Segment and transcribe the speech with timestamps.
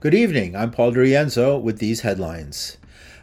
[0.00, 0.54] Good evening.
[0.54, 2.76] I'm Paul DeRienzo with these headlines.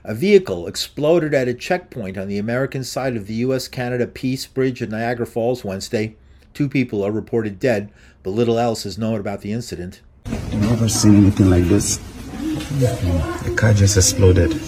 [0.04, 3.70] A vehicle exploded at a checkpoint on the American side of the U.S.
[3.70, 6.18] Canada Peace Bridge in Niagara Falls Wednesday.
[6.54, 7.94] Two people are reported dead,
[8.24, 10.02] but little else is known about the incident.
[10.26, 11.96] I've never seen anything like this.
[12.42, 14.62] The car just exploded.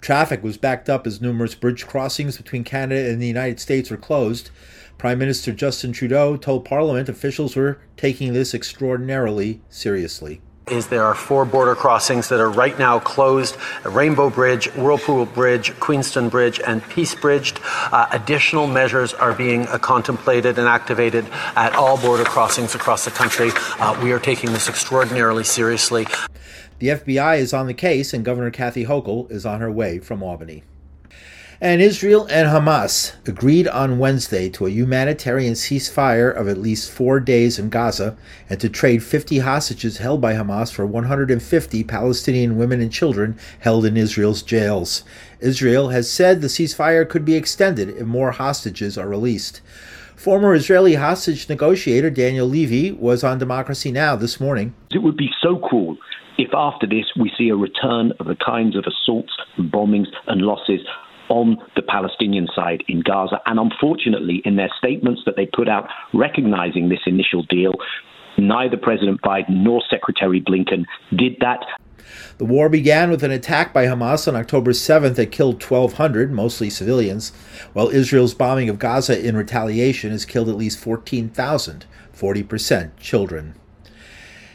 [0.00, 3.96] Traffic was backed up as numerous bridge crossings between Canada and the United States were
[3.96, 4.50] closed.
[4.98, 10.40] Prime Minister Justin Trudeau told Parliament officials were taking this extraordinarily seriously
[10.70, 15.72] is there are four border crossings that are right now closed Rainbow Bridge, Whirlpool Bridge,
[15.78, 17.54] Queenston Bridge, and Peace Bridge.
[17.64, 23.12] Uh, additional measures are being uh, contemplated and activated at all border crossings across the
[23.12, 23.50] country.
[23.78, 26.04] Uh, we are taking this extraordinarily seriously.
[26.80, 30.20] The FBI is on the case, and Governor Kathy Hochul is on her way from
[30.20, 30.64] Albany.
[31.58, 37.18] And Israel and Hamas agreed on Wednesday to a humanitarian ceasefire of at least four
[37.18, 38.14] days in Gaza
[38.50, 43.86] and to trade 50 hostages held by Hamas for 150 Palestinian women and children held
[43.86, 45.02] in Israel's jails.
[45.40, 49.62] Israel has said the ceasefire could be extended if more hostages are released.
[50.14, 54.14] Former Israeli hostage negotiator Daniel Levy was on Democracy Now!
[54.14, 54.74] this morning.
[54.90, 55.96] It would be so cool
[56.36, 60.80] if after this we see a return of the kinds of assaults, bombings, and losses
[61.28, 63.40] on the Palestinian side in Gaza.
[63.46, 67.74] And unfortunately, in their statements that they put out recognizing this initial deal,
[68.38, 70.84] neither President Biden nor Secretary Blinken
[71.16, 71.60] did that.
[72.38, 76.70] The war began with an attack by Hamas on October 7th that killed 1,200, mostly
[76.70, 77.32] civilians,
[77.72, 83.54] while Israel's bombing of Gaza in retaliation has killed at least 14,000, 40% children.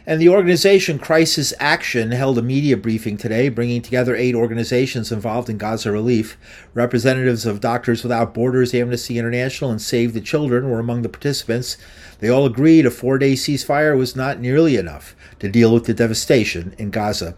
[0.06, 5.50] And the organization Crisis Action held a media briefing today, bringing together eight organizations involved
[5.50, 6.38] in Gaza relief.
[6.74, 11.78] Representatives of Doctors Without Borders, Amnesty International, and Save the Children were among the participants.
[12.20, 15.94] They all agreed a four day ceasefire was not nearly enough to deal with the
[15.94, 17.36] devastation in Gaza.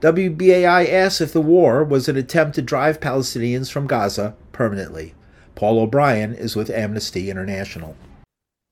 [0.00, 5.14] WBAI asked if the war was an attempt to drive Palestinians from Gaza permanently.
[5.54, 7.94] Paul O'Brien is with Amnesty International.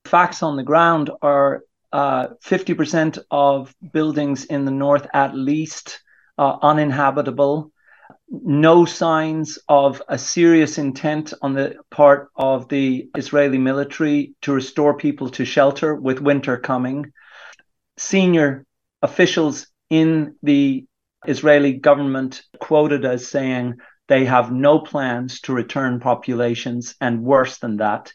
[0.05, 1.61] Facts on the ground are
[1.91, 6.01] uh, 50% of buildings in the north at least
[6.37, 7.71] uh, uninhabitable.
[8.29, 14.95] No signs of a serious intent on the part of the Israeli military to restore
[14.97, 17.11] people to shelter with winter coming.
[17.97, 18.65] Senior
[19.01, 20.85] officials in the
[21.27, 23.75] Israeli government quoted as saying
[24.07, 28.11] they have no plans to return populations, and worse than that.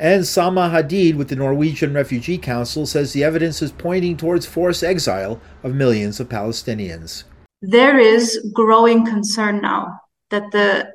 [0.00, 4.82] And Salma Hadid with the Norwegian Refugee Council says the evidence is pointing towards forced
[4.82, 7.24] exile of millions of Palestinians.
[7.60, 10.00] There is growing concern now
[10.30, 10.94] that the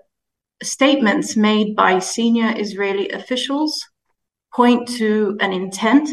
[0.63, 3.79] statements made by senior Israeli officials
[4.55, 6.09] point to an intent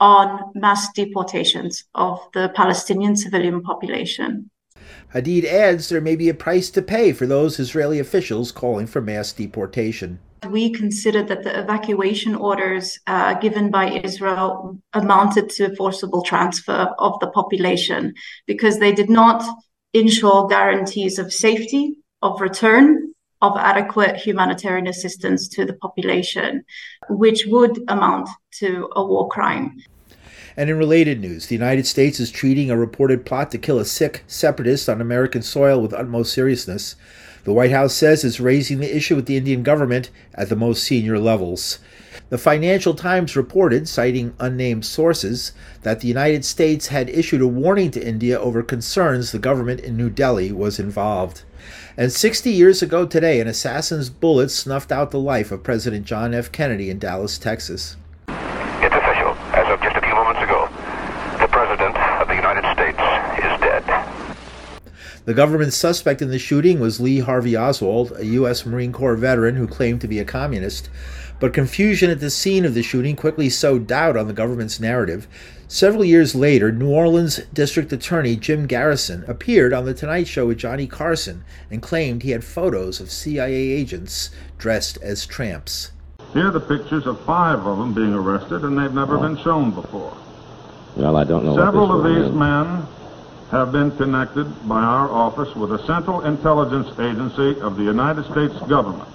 [0.00, 4.50] on mass deportations of the Palestinian civilian population.
[5.14, 9.00] Hadid adds there may be a price to pay for those Israeli officials calling for
[9.00, 10.18] mass deportation
[10.48, 17.18] we considered that the evacuation orders uh, given by Israel amounted to forcible transfer of
[17.20, 18.14] the population
[18.46, 19.44] because they did not
[19.92, 26.64] ensure guarantees of safety, of return, of adequate humanitarian assistance to the population,
[27.08, 29.76] which would amount to a war crime.
[30.56, 33.84] And in related news, the United States is treating a reported plot to kill a
[33.84, 36.96] Sikh separatist on American soil with utmost seriousness.
[37.44, 40.84] The White House says it's raising the issue with the Indian government at the most
[40.84, 41.78] senior levels.
[42.28, 45.52] The Financial Times reported, citing unnamed sources,
[45.82, 49.96] that the United States had issued a warning to India over concerns the government in
[49.96, 51.42] New Delhi was involved.
[51.96, 56.32] And 60 years ago today, an assassin's bullet snuffed out the life of President John
[56.32, 56.50] F.
[56.50, 57.96] Kennedy in Dallas, Texas.
[58.28, 59.36] It's official.
[59.52, 60.68] As of just a few moments ago,
[61.38, 62.98] the President of the United States
[63.44, 63.84] is dead.
[65.24, 68.66] The government suspect in the shooting was Lee Harvey Oswald, a U.S.
[68.66, 70.90] Marine Corps veteran who claimed to be a communist.
[71.38, 75.28] But confusion at the scene of the shooting quickly sowed doubt on the government's narrative.
[75.68, 80.58] Several years later, New Orleans District Attorney Jim Garrison appeared on The Tonight Show with
[80.58, 85.92] Johnny Carson and claimed he had photos of CIA agents dressed as tramps.
[86.32, 89.22] Here are the pictures of five of them being arrested, and they've never oh.
[89.22, 90.16] been shown before.
[90.96, 91.56] Well, I don't know.
[91.56, 92.86] Several of these men
[93.52, 98.58] have been connected by our office with a central intelligence agency of the United States
[98.66, 99.06] government.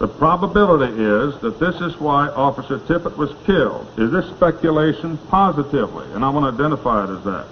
[0.00, 3.86] The probability is that this is why Officer Tippit was killed.
[3.96, 5.16] Is this speculation?
[5.28, 7.46] Positively, and I want to identify it as that.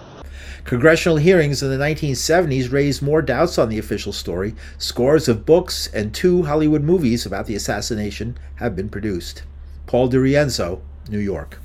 [0.64, 4.56] Congressional hearings in the 1970s raised more doubts on the official story.
[4.78, 9.44] Scores of books and two Hollywood movies about the assassination have been produced.
[9.86, 11.60] Paul DeRienzo, New York.